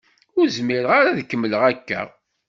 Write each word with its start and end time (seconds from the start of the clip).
Ur 0.37 0.47
zmireɣ 0.57 0.91
ad 0.99 1.17
kemmleɣ 1.29 1.63
akka. 1.71 2.01